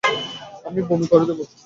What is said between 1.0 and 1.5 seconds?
করে দেব।